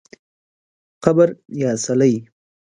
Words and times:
قبر 1.03 1.29
یا 1.61 1.71
څلی 1.83 2.13